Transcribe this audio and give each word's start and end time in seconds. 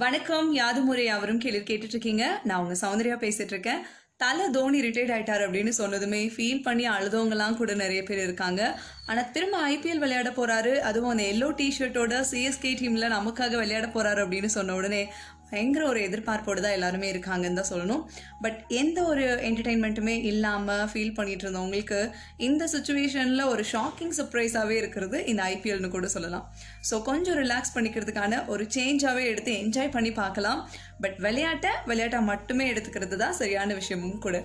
வணக்கம். 0.00 0.52
யாதுமுறை 0.52 1.08
அவரும் 1.08 1.38
கேள்வி 1.38 1.58
கேட்டுட்டு 1.58 1.94
இருக்கீங்க 1.94 2.40
நான் 2.44 2.60
உங்க 2.62 2.74
சௌந்தர்யா 2.80 3.16
பேசிட்டு 3.22 3.52
இருக்கேன் 3.54 3.80
தலை 4.16 4.50
தோனி 4.50 4.80
ரிட்டையர்ட் 4.80 5.14
ஆயிட்டார் 5.14 5.42
அப்படின்னு 5.46 5.72
சொன்னதுமே 5.78 6.20
ஃபீல் 6.34 6.62
பண்ணி 6.62 6.88
அழுதவங்கலாம் 6.88 7.56
கூட 7.56 7.74
நிறைய 7.74 8.02
பேர் 8.02 8.22
இருக்காங்க. 8.22 8.80
ஆனால் 9.06 9.30
திரும்ப 9.30 9.70
ஐபிஎல் 9.70 10.02
விளையாட 10.04 10.30
போறாரு. 10.30 10.72
அதுவும் 10.90 11.10
அந்த 11.10 11.22
எல்லோ 11.22 11.48
டிஷர்ட்டோட 11.60 12.24
சிஎஸ்கே 12.30 12.72
டீம்ல 12.80 13.08
நமக்காக 13.16 13.50
விளையாட 13.50 13.86
போறாரு 13.86 14.22
அப்படின்னு 14.24 14.50
சொன்ன 14.56 14.74
உடனே 14.74 15.12
பயங்கர 15.50 15.82
ஒரு 15.92 16.00
எதிர்பார்ப்போடு 16.08 16.60
தான் 16.64 16.76
எல்லாருமே 16.78 17.08
இருக்காங்கன்னு 17.14 17.58
தான் 17.60 17.70
சொல்லணும். 17.72 18.02
பட் 18.44 18.58
எந்த 18.80 18.98
ஒரு 19.12 19.24
என்டர்டெயின்மெண்ட்டுமே 19.48 20.16
இல்லாமல் 20.30 20.84
ஃபீல் 20.92 21.14
பண்ணிட்டு 21.18 21.44
இருந்தவங்களுக்கு 21.46 22.00
இந்த 22.48 22.64
சுச்சுவேஷனில் 22.74 23.50
ஒரு 23.52 23.64
ஷாக்கிங் 23.72 24.14
சர்ப்ரைஸாகவே 24.20 24.76
இருக்கிறது 24.82 25.20
இந்த 25.32 25.42
ஐபிஎல்னு 25.54 25.94
கூட 25.96 26.08
சொல்லலாம். 26.16 26.46
ஸோ 26.90 26.96
கொஞ்சம் 27.10 27.38
ரிலாக்ஸ் 27.42 27.74
பண்ணிக்கிறதுக்கான 27.76 28.42
ஒரு 28.54 28.66
சேஞ்சாகவே 28.76 29.24
எடுத்து 29.32 29.52
என்ஜாய் 29.64 29.94
பண்ணி 29.98 30.12
பார்க்கலாம். 30.22 30.62
பட் 31.04 31.18
விளையாட்டை 31.26 31.74
விளையாட்டை 31.90 32.22
மட்டுமே 32.32 32.66
எடுத்துக்கிறது 32.72 33.18
தான் 33.24 33.38
சரியான 33.42 33.74
விஷயமும் 33.82 34.24
கூட. 34.26 34.38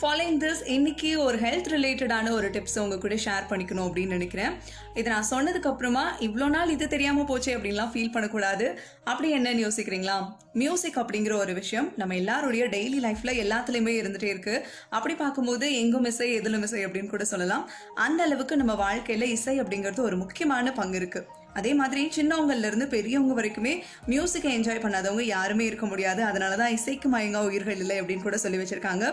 ஃபாலோயிங் 0.00 0.36
திஸ் 0.42 0.60
இன்னைக்கு 0.66 1.08
ஒரு 1.22 1.38
ஹெல்த் 1.38 1.68
ரிலேட்டடான 1.70 2.30
ஒரு 2.30 2.48
டிப்ஸ் 2.48 2.76
உங்கள் 2.78 3.00
கூட 3.04 3.14
ஷேர் 3.14 3.46
பண்ணிக்கணும் 3.48 3.86
அப்படின்னு 3.86 4.16
நினைக்கிறேன். 4.16 4.52
இதை 4.94 5.08
நான் 5.12 5.30
சொன்னதுக்கப்புறமா 5.30 6.04
இவ்வளோ 6.26 6.48
நாள் 6.48 6.72
இது 6.74 6.88
தெரியாமல் 6.88 7.26
போச்சே 7.30 7.52
அப்படின்லாம் 7.56 7.90
ஃபீல் 7.94 8.12
பண்ணக்கூடாது. 8.12 8.66
அப்படி 9.04 9.28
என்னன்னு 9.38 9.64
யோசிக்கிறீங்களா? 9.64 10.18
மியூசிக் 10.62 11.00
அப்படிங்கிற 11.00 11.34
ஒரு 11.44 11.52
விஷயம் 11.60 11.88
நம்ம 11.96 12.16
எல்லாருடைய 12.20 12.64
டெய்லி 12.74 13.00
லைஃப்ல 13.06 13.32
எல்லாத்துலேயுமே 13.44 13.94
இருந்துட்டே 14.00 14.30
இருக்கு. 14.34 14.54
அப்படி 14.96 15.16
பார்க்கும்போது 15.22 15.66
எங்கும் 15.80 16.08
இசை 16.12 16.30
எதிலும் 16.34 16.66
இசை 16.68 16.84
அப்படின்னு 16.86 17.14
கூட 17.14 17.26
சொல்லலாம். 17.32 17.66
அந்த 18.06 18.22
அளவுக்கு 18.28 18.60
நம்ம 18.62 18.76
வாழ்க்கையில 18.84 19.28
இசை 19.38 19.56
அப்படிங்கிறது 19.62 20.08
ஒரு 20.10 20.18
முக்கியமான 20.24 20.72
பங்கு 20.80 20.98
இருக்கு. 21.02 21.22
அதே 21.58 21.70
மாதிரி 21.74 22.02
சின்னவங்கள்ல 22.16 22.68
இருந்து 22.70 22.86
பெரியவங்க 22.92 23.34
வரைக்குமே 23.38 23.70
மியூசிக்கை 24.10 24.50
என்ஜாய் 24.56 24.82
பண்ணாதவங்க 24.82 25.24
யாருமே 25.28 25.64
இருக்க 25.64 25.86
முடியாது. 25.86 26.20
அதனால 26.24 26.56
தான் 26.56 26.74
இசைக்கு 26.76 27.08
மயங்கா 27.14 27.40
உயிர்கள் 27.46 27.80
இல்லை 27.82 27.96
அப்படின்னு 28.00 28.26
கூட 28.26 28.36
சொல்லி 28.42 28.58
வச்சிருக்காங்க. 28.58 29.04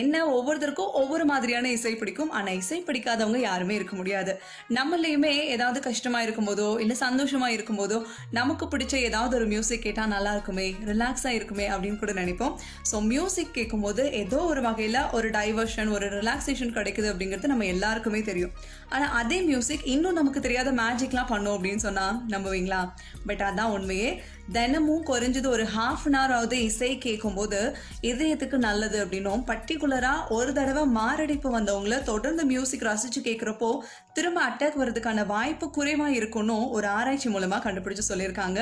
என்ன 0.00 0.20
ஒவ்வொருத்தருக்கும் 0.36 0.92
ஒவ்வொரு 1.00 1.24
மாதிரியான 1.24 1.70
இசை 1.76 1.92
பிடிக்கும். 1.96 2.30
ஆனா 2.30 2.50
இசை 2.60 2.78
பிடிக்காதவங்க 2.86 3.40
யாருமே 3.46 3.74
இருக்க 3.74 3.96
முடியாது. 4.00 4.34
நம்மளையுமே 4.78 5.32
ஏதாவது 5.54 5.80
கஷ்டமா 5.88 6.20
இருக்கும்போதோ 6.26 6.68
இல்ல 6.84 6.96
சந்தோஷமா 7.00 7.48
இருக்கும்போதோ 7.56 7.98
நமக்கு 8.30 8.66
பிடிச்ச 8.66 8.94
ஏதாவது 9.08 9.36
ஒரு 9.36 9.48
மியூசிக் 9.54 9.84
கேட்டா 9.88 10.04
நல்லா 10.14 10.34
இருக்குமே 10.36 10.68
ரிலாக்ஸாக 10.90 11.36
இருக்குமே 11.38 11.68
அப்படின்னு 11.68 12.00
கூட 12.02 12.12
நினைப்போம். 12.12 12.54
ஸோ 12.90 12.98
மியூசிக் 13.12 13.54
கேட்கும்போது 13.58 14.04
ஏதோ 14.12 14.40
ஒரு 14.52 14.62
வகையில் 14.62 15.00
ஒரு 15.12 15.30
டைவர்ஷன் 15.30 15.92
ஒரு 15.96 16.08
ரிலாக்ஸேஷன் 16.18 16.74
கிடைக்குது 16.78 17.10
அப்படிங்கிறது 17.12 17.52
நம்ம 17.52 17.64
எல்லாருக்குமே 17.64 18.22
தெரியும். 18.22 18.52
ஆனால் 18.88 19.14
அதே 19.20 19.40
மியூசிக் 19.40 19.86
இன்னும் 19.94 20.18
நமக்கு 20.20 20.40
தெரியாத 20.40 20.70
மேஜிக்லாம் 20.82 21.30
பண்ணும் 21.32 21.56
அப்படின்னு 21.56 21.84
சொன்னால் 21.86 22.18
நம்புவீங்களா? 22.34 22.82
பட் 23.26 23.40
அதான் 23.40 23.72
உண்மையே. 23.76 24.10
தினமும் 24.52 25.04
குறைஞ்சது 25.06 25.46
ஒரு 25.46 25.64
ஹாஃப் 25.74 26.04
அன் 26.06 26.16
ஹவர் 26.18 26.34
ஆகுது 26.36 26.56
இசை 26.68 26.98
கேட்கும்போது 26.98 27.58
இதயத்துக்கு 28.02 28.56
நல்லது 28.66 29.04
அப்படின்னும். 29.04 29.42
பர்டிகுலராக 29.50 30.26
ஒரு 30.36 30.52
தடவை 30.52 30.84
மாரடைப்பு 30.98 31.48
வந்தவங்கள 31.58 32.02
தொடர்ந்து 32.02 32.44
மியூசிக் 32.44 32.86
ரசித்து 32.90 33.20
கேட்குறப்போ 33.28 33.70
திரும்ப 34.12 34.40
அட்டாக் 34.48 34.80
வர்றதுக்கான 34.80 35.26
வாய்ப்பு 35.26 35.68
குறைவாக 35.70 36.18
இருக்கும்னு 36.20 36.58
ஒரு 36.70 36.88
ஆராய்ச்சி 36.98 37.28
மூலமாக 37.28 37.64
கண்டுபிடிச்சு 37.66 38.10
சொல்லியிருக்காங்க. 38.10 38.60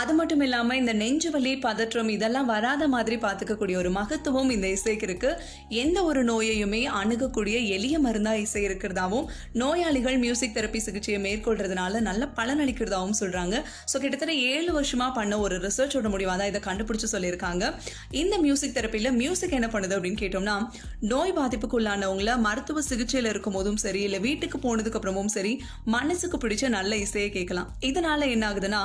அது 0.00 0.12
மட்டும் 0.14 0.42
இல்லாம 0.46 0.76
இந்த 0.76 0.92
நெஞ்சு 0.92 1.30
வலி 1.34 1.52
பதற்றம் 1.66 2.10
இதெல்லாம் 2.14 2.48
வராத 2.52 2.82
மாதிரி 2.94 3.16
பார்த்துக்கக்கூடிய 3.16 3.76
ஒரு 3.82 3.90
மகத்துவம் 3.96 4.50
இந்த 4.54 4.66
இசைக்கு 4.76 5.06
இருக்கு 5.08 5.30
எந்த 5.82 5.98
ஒரு 6.08 6.20
நோயையுமே 6.30 6.82
அணுகக்கூடிய 7.00 7.56
எளிய 7.76 7.98
மருந்தா 8.06 8.32
இசை 8.42 8.62
இருக்கிறதாவும் 8.68 9.26
நோயாளிகள் 9.62 10.18
மியூசிக் 10.24 10.54
தெரப்பி 10.56 10.80
சிகிச்சையை 10.86 11.20
மேற்கொள்றதுனால 11.26 12.00
நல்ல 12.08 12.22
பலன் 12.38 12.60
அளிக்கிறதாவும் 12.64 13.16
சொல்றாங்க. 13.20 13.54
ஸோ 13.92 13.96
கிட்டத்தட்ட 14.02 14.34
ஏழு 14.52 14.70
வருஷமா 14.78 15.08
பண்ண 15.18 15.38
ஒரு 15.44 15.56
ரிசர்ச்சோட 15.66 16.08
முடிவாக 16.14 16.36
தான் 16.40 16.50
இதை 16.52 16.62
கண்டுபிடிச்சு 16.68 17.10
சொல்லியிருக்காங்க. 17.14 17.64
இந்த 18.22 18.34
மியூசிக் 18.44 18.76
தெரப்பியில் 18.78 19.12
மியூசிக் 19.22 19.56
என்ன 19.58 19.70
பண்ணுது 19.74 19.96
அப்படின்னு 19.98 20.20
கேட்டோம்னா 20.24 20.56
நோய் 21.12 21.36
பாதிப்புக்குள்ளானவங்கள 21.40 22.36
மருத்துவ 22.46 22.84
சிகிச்சையில் 22.90 23.30
இருக்கும் 23.32 23.58
போதும் 23.58 23.80
சரி 23.86 24.02
இல்லை 24.08 24.20
வீட்டுக்கு 24.28 24.58
போனதுக்கு 24.66 25.00
அப்புறமும் 25.00 25.32
சரி 25.36 25.54
மனசுக்கு 25.96 26.38
பிடிச்ச 26.44 26.64
நல்ல 26.78 26.92
இசையை 27.06 27.30
கேட்கலாம். 27.38 27.68
இதனால 27.90 28.30
என்ன 28.36 28.44
ஆகுதுன்னா 28.52 28.82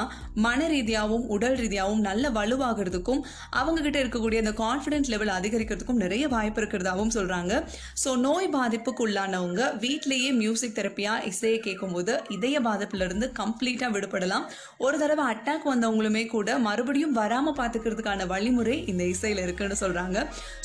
மன 0.47 0.59
ரீதியாகவும் 0.93 1.29
உடல் 1.35 1.55
ரீதியாகவும் 1.61 2.01
நல்ல 2.07 2.29
வலுவாகிறதுக்கும் 2.37 3.21
அவங்கக்கிட்ட 3.59 3.97
இருக்கக்கூடிய 4.03 4.39
அந்த 4.43 4.51
கான்ஃபிடென்ட் 4.63 5.07
லெவல் 5.13 5.31
அதிகரிக்கிறதுக்கும் 5.35 6.01
நிறைய 6.03 6.23
வாய்ப்பு 6.33 6.59
இருக்கிறதாகவும் 6.61 7.13
சொல்கிறாங்க 7.15 7.53
ஸோ 8.01 8.09
நோய் 8.25 8.49
பாதிப்புக்கு 8.55 9.01
உள்ளானவங்க 9.05 9.61
வீட்டிலேயே 9.85 10.29
மியூசிக் 10.41 10.75
தெரப்பியாக 10.79 11.25
இசையை 11.29 11.59
கேட்கும்போது 11.67 12.13
இதய 12.35 12.59
பாதிப்புலேருந்து 12.67 13.29
கம்ப்ளீட்டாக 13.39 13.89
விடுபடலாம். 13.95 14.45
ஒரு 14.85 14.97
தடவை 15.03 15.25
அட்டாக் 15.33 15.65
வந்தவங்களுமே 15.71 16.23
கூட 16.35 16.57
மறுபடியும் 16.67 17.15
வராமல் 17.21 17.57
பார்த்துக்கிறதுக்கான 17.61 18.27
வழிமுறை 18.33 18.77
இந்த 18.93 19.03
இசையில் 19.15 19.43
இருக்குன்னு 19.45 19.79
சொல்கிறாங்க 19.83 20.17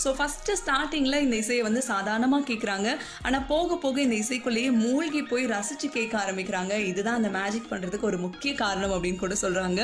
ஸோ 0.05 0.11
ஃபஸ்ட்டு 0.21 0.59
ஸ்டார்டிங்கில் 0.63 1.23
இந்த 1.27 1.39
இசையை 1.45 1.65
வந்து 1.69 1.85
சாதாரணமாக 1.93 2.47
கேட்குறாங்க 2.53 2.89
ஆனால் 3.29 3.47
போக 3.55 3.81
போக 3.87 3.97
இந்த 4.07 4.19
இசைக்குள்ளேயே 4.25 4.73
மூழ்கி 4.85 5.23
போய் 5.33 5.51
ரசித்து 5.57 5.89
கேட்க 5.99 6.15
ஆரம்பிக்கிறாங்க. 6.25 6.75
இதுதான் 6.93 7.21
அந்த 7.23 7.33
மேஜிக் 7.41 7.73
பண்ணுறதுக்கு 7.73 8.11
ஒரு 8.13 8.21
முக்கிய 8.27 8.53
காரணம் 8.65 8.95
அப்படின்னு 8.97 9.25
கூட 9.25 9.35
சொல்கிறாங்க 9.47 9.83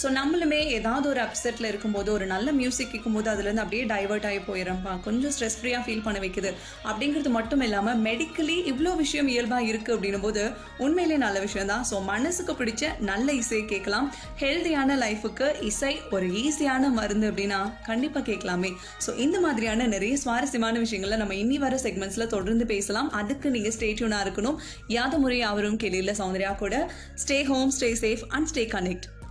ஸோ 0.00 0.06
நம்மளுமே 0.18 0.60
ஏதாவது 0.78 1.06
ஒரு 1.12 1.20
அப்செட்டில் 1.26 1.68
இருக்கும்போது 1.70 2.08
ஒரு 2.16 2.26
நல்ல 2.32 2.52
மியூசிக் 2.60 2.90
கேட்கும்போது 2.92 3.28
அதுலேருந்து 3.32 3.62
அப்படியே 3.64 3.84
டைவர்ட் 3.92 4.26
ஆகி 4.30 4.40
போயிடுறப்பா 4.48 4.92
கொஞ்சம் 5.06 5.32
ஸ்ட்ரெஸ் 5.34 5.56
ஃப்ரீயாக 5.60 5.82
ஃபீல் 5.86 6.04
பண்ண 6.06 6.18
வைக்குது. 6.24 6.50
அப்படிங்கிறது 6.90 7.30
மட்டும் 7.38 7.64
இல்லாமல் 7.66 7.98
மெடிக்கலி 8.08 8.56
இவ்வளோ 8.72 8.92
விஷயம் 9.02 9.28
இயல்பாக 9.34 9.68
இருக்குது 9.70 9.94
அப்படின்னும் 9.96 10.24
போது 10.26 10.42
உண்மையிலே 10.86 11.18
நல்ல 11.26 11.40
விஷயம் 11.46 11.70
தான் 11.72 11.84
ஸோ 11.90 11.98
மனசுக்கு 12.12 12.54
பிடிச்ச 12.60 12.90
நல்ல 13.10 13.28
இசையை 13.42 13.64
கேட்கலாம். 13.72 14.08
ஹெல்தியான 14.42 14.96
லைஃபுக்கு 15.04 15.48
இசை 15.70 15.92
ஒரு 16.16 16.28
ஈஸியான 16.44 16.92
மருந்து 16.98 17.28
அப்படின்னா 17.32 17.60
கண்டிப்பாக 17.90 18.24
கேட்கலாமே. 18.30 18.72
ஸோ 19.06 19.12
இந்த 19.26 19.38
மாதிரியான 19.46 19.88
நிறைய 19.94 20.16
சுவாரஸ்யமான 20.24 20.78
விஷயங்களை 20.86 21.18
நம்ம 21.22 21.36
இனி 21.44 21.58
வர 21.66 21.80
செக்மெண்ட்ஸில் 21.86 22.32
தொடர்ந்து 22.36 22.66
பேசலாம். 22.74 23.10
அதுக்கு 23.22 23.48
நீங்கள் 23.56 23.76
ஸ்டேட்யூனாக 23.78 24.26
இருக்கணும். 24.26 24.60
யாத 24.98 25.18
முறை 25.24 25.40
அவரும் 25.52 25.80
கேள்வியில் 25.84 26.18
சௌந்தர்யா 26.22 26.54
கூட. 26.64 26.76
Stay 27.24 27.40
home 27.52 27.72
stay 27.78 27.90
safe 28.04 28.24
and 28.36 28.50
stay 28.52 28.64
connect 28.76 29.08